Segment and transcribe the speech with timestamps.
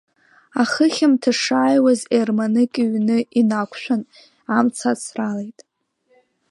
[0.61, 4.01] Ахы хьамҭа шааиуаз ерманык иҩны инақәшәан,
[4.57, 5.59] амца ацралеит.